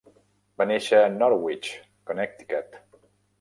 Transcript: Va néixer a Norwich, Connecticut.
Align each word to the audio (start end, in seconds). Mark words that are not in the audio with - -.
Va 0.61 0.65
néixer 0.71 1.01
a 1.01 1.11
Norwich, 1.17 1.69
Connecticut. 2.13 2.81